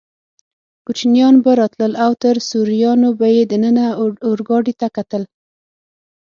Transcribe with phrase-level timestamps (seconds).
[0.85, 3.85] کوچنیان به راتلل او تر سوریانو به یې دننه
[4.29, 5.23] اورګاډي ته کتل.